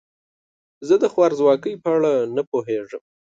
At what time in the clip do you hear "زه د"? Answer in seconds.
0.87-1.05